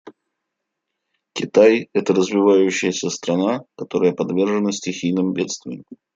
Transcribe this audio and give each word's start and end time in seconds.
Китай— 1.35 1.87
это 1.93 2.15
развивающаяся 2.15 3.11
страна, 3.11 3.65
которая 3.77 4.13
подвержена 4.13 4.71
стихийным 4.71 5.31
бедствиям. 5.31 5.83